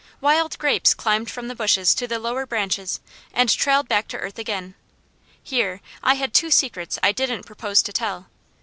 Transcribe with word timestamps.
Wild 0.19 0.57
grapes 0.57 0.95
climbed 0.95 1.29
from 1.29 1.47
the 1.47 1.53
bushes 1.53 1.93
to 1.93 2.07
the 2.07 2.17
lower 2.17 2.47
branches 2.47 2.99
and 3.35 3.49
trailed 3.51 3.87
back 3.87 4.07
to 4.07 4.17
earth 4.17 4.39
again. 4.39 4.73
Here, 5.43 5.79
I 6.01 6.15
had 6.15 6.33
two 6.33 6.49
secrets 6.49 6.97
I 7.03 7.11
didn't 7.11 7.45
propose 7.45 7.83
to 7.83 7.93
tell. 7.93 8.25